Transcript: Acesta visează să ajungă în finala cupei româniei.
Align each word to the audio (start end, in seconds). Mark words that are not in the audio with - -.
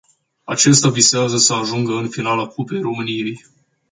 Acesta 0.43 0.89
visează 0.89 1.37
să 1.37 1.53
ajungă 1.53 1.93
în 1.93 2.09
finala 2.09 2.47
cupei 2.47 2.81
româniei. 2.81 3.45